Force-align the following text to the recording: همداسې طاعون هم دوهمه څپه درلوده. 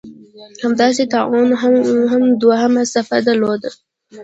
همداسې 0.63 1.03
طاعون 1.13 1.47
هم 2.11 2.21
دوهمه 2.41 2.83
څپه 2.93 3.17
درلوده. 3.27 3.69